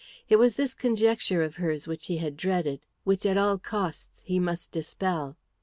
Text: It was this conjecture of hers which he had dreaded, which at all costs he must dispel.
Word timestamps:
It 0.29 0.37
was 0.37 0.55
this 0.55 0.73
conjecture 0.73 1.43
of 1.43 1.57
hers 1.57 1.85
which 1.85 2.07
he 2.07 2.17
had 2.17 2.35
dreaded, 2.35 2.87
which 3.03 3.23
at 3.23 3.37
all 3.37 3.59
costs 3.59 4.21
he 4.25 4.39
must 4.39 4.71
dispel. 4.71 5.37